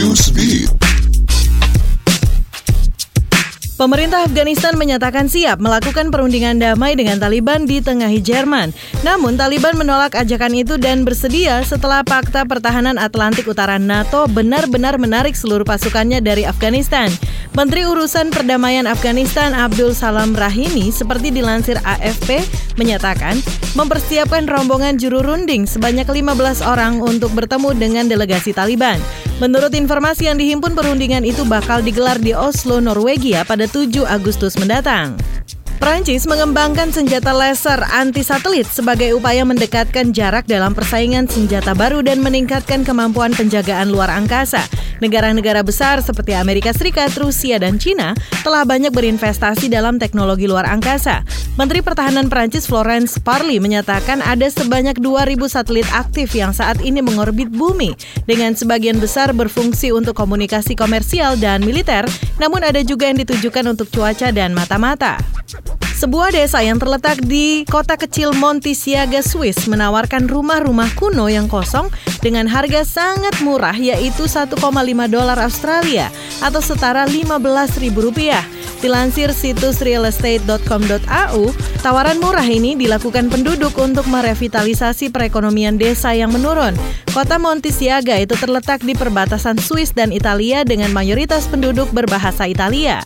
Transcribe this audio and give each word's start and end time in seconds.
Newsbeat. 0.00 0.72
Pemerintah 3.76 4.24
Afghanistan 4.24 4.72
menyatakan 4.72 5.28
siap 5.28 5.60
melakukan 5.60 6.08
perundingan 6.08 6.56
damai 6.56 6.96
dengan 6.96 7.20
Taliban 7.20 7.68
di 7.68 7.84
tengahi 7.84 8.16
Jerman. 8.24 8.72
Namun 9.04 9.36
Taliban 9.36 9.76
menolak 9.76 10.16
ajakan 10.16 10.56
itu 10.56 10.80
dan 10.80 11.04
bersedia 11.04 11.60
setelah 11.68 12.00
Fakta 12.00 12.48
Pertahanan 12.48 12.96
Atlantik 12.96 13.44
Utara 13.44 13.76
NATO 13.76 14.24
benar-benar 14.24 14.96
menarik 14.96 15.36
seluruh 15.36 15.68
pasukannya 15.68 16.24
dari 16.24 16.48
Afghanistan. 16.48 17.12
Menteri 17.52 17.84
Urusan 17.84 18.32
Perdamaian 18.32 18.88
Afghanistan 18.88 19.52
Abdul 19.52 19.92
Salam 19.92 20.32
Rahimi 20.32 20.88
seperti 20.88 21.28
dilansir 21.28 21.76
AFP 21.84 22.40
menyatakan 22.80 23.36
mempersiapkan 23.76 24.48
rombongan 24.48 24.96
juru 24.96 25.20
runding 25.20 25.68
sebanyak 25.68 26.08
15 26.08 26.64
orang 26.64 27.04
untuk 27.04 27.36
bertemu 27.36 27.76
dengan 27.76 28.08
delegasi 28.08 28.56
Taliban. 28.56 28.96
Menurut 29.40 29.72
informasi 29.72 30.28
yang 30.28 30.36
dihimpun 30.36 30.76
perundingan 30.76 31.24
itu 31.24 31.48
bakal 31.48 31.80
digelar 31.80 32.20
di 32.20 32.36
Oslo, 32.36 32.76
Norwegia 32.76 33.40
pada 33.48 33.64
7 33.64 34.04
Agustus 34.04 34.52
mendatang. 34.60 35.16
Prancis 35.80 36.28
mengembangkan 36.28 36.92
senjata 36.92 37.32
laser 37.32 37.80
anti-satelit 37.88 38.68
sebagai 38.68 39.16
upaya 39.16 39.48
mendekatkan 39.48 40.12
jarak 40.12 40.44
dalam 40.44 40.76
persaingan 40.76 41.24
senjata 41.24 41.72
baru 41.72 42.04
dan 42.04 42.20
meningkatkan 42.20 42.84
kemampuan 42.84 43.32
penjagaan 43.32 43.88
luar 43.88 44.12
angkasa. 44.12 44.60
Negara-negara 45.00 45.64
besar 45.64 46.04
seperti 46.04 46.36
Amerika 46.36 46.76
Serikat, 46.76 47.16
Rusia, 47.16 47.56
dan 47.56 47.80
China 47.80 48.12
telah 48.44 48.68
banyak 48.68 48.92
berinvestasi 48.92 49.72
dalam 49.72 49.96
teknologi 49.96 50.44
luar 50.44 50.68
angkasa. 50.68 51.24
Menteri 51.56 51.80
Pertahanan 51.80 52.28
Prancis 52.28 52.68
Florence 52.68 53.16
Parly 53.16 53.56
menyatakan 53.56 54.20
ada 54.20 54.44
sebanyak 54.52 55.00
2.000 55.00 55.40
satelit 55.48 55.88
aktif 55.96 56.36
yang 56.36 56.52
saat 56.52 56.84
ini 56.84 57.00
mengorbit 57.00 57.48
bumi, 57.48 57.96
dengan 58.28 58.52
sebagian 58.52 59.00
besar 59.00 59.32
berfungsi 59.32 59.88
untuk 59.96 60.12
komunikasi 60.12 60.76
komersial 60.76 61.40
dan 61.40 61.64
militer, 61.64 62.04
namun 62.36 62.60
ada 62.60 62.84
juga 62.84 63.08
yang 63.08 63.16
ditujukan 63.24 63.64
untuk 63.72 63.88
cuaca 63.88 64.28
dan 64.28 64.52
mata-mata. 64.52 65.16
Sebuah 66.00 66.32
desa 66.32 66.64
yang 66.64 66.80
terletak 66.80 67.20
di 67.28 67.68
kota 67.68 67.92
kecil 68.00 68.32
Montisiaga, 68.32 69.20
Swiss 69.20 69.68
menawarkan 69.68 70.32
rumah-rumah 70.32 70.88
kuno 70.96 71.28
yang 71.28 71.44
kosong 71.44 71.92
dengan 72.24 72.48
harga 72.48 72.88
sangat 72.88 73.36
murah 73.44 73.76
yaitu 73.76 74.24
1,5 74.24 74.56
dolar 75.12 75.36
Australia 75.36 76.08
atau 76.40 76.64
setara 76.64 77.04
15 77.04 77.36
ribu 77.84 78.08
rupiah. 78.08 78.40
Dilansir 78.80 79.36
situs 79.36 79.84
realestate.com.au, 79.84 81.42
tawaran 81.84 82.16
murah 82.16 82.48
ini 82.48 82.80
dilakukan 82.80 83.28
penduduk 83.28 83.76
untuk 83.76 84.08
merevitalisasi 84.08 85.12
perekonomian 85.12 85.76
desa 85.76 86.16
yang 86.16 86.32
menurun. 86.32 86.72
Kota 87.12 87.36
Montisiaga 87.36 88.16
itu 88.16 88.32
terletak 88.40 88.80
di 88.80 88.96
perbatasan 88.96 89.60
Swiss 89.60 89.92
dan 89.92 90.16
Italia 90.16 90.64
dengan 90.64 90.96
mayoritas 90.96 91.44
penduduk 91.44 91.92
berbahasa 91.92 92.48
Italia. 92.48 93.04